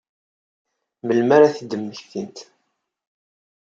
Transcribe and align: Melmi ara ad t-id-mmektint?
Melmi 1.05 1.31
ara 1.35 1.45
ad 1.47 1.53
t-id-mmektint? 1.55 2.37